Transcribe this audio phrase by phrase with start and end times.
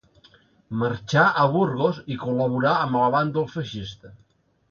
[0.83, 4.13] Marxà a Burgos i col·laborà amb el bàndol feixista.